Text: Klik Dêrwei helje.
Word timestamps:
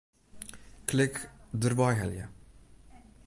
Klik 0.87 1.15
Dêrwei 1.59 1.93
helje. 2.01 2.25